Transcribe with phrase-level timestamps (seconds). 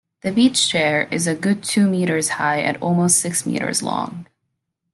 [0.23, 4.25] The beach chair is a good two meters high and almost six meters long.